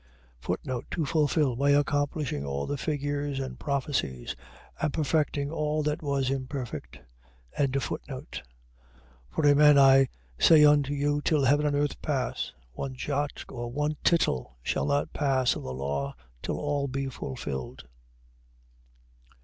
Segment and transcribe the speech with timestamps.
[0.89, 1.55] To fulfil..
[1.55, 4.35] .By accomplishing all the figures and prophecies;
[4.81, 6.97] and perfecting all that was imperfect.
[7.59, 8.41] 5:18.
[9.29, 10.09] For amen I
[10.39, 15.13] say unto you, till heaven and earth pass, one jot, or one tittle shall not
[15.13, 17.83] pass of the law, till all be fulfilled.